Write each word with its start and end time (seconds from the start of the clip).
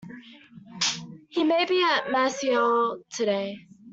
He 1.29 1.43
may 1.43 1.63
be 1.65 1.79
at 1.83 2.09
Marseille 2.11 3.03
today. 3.11 3.67